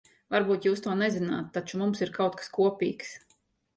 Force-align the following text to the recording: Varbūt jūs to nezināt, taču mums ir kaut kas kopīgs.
Varbūt 0.35 0.63
jūs 0.67 0.81
to 0.85 0.95
nezināt, 1.01 1.51
taču 1.59 1.81
mums 1.83 2.03
ir 2.07 2.15
kaut 2.19 2.39
kas 2.41 2.53
kopīgs. 2.59 3.13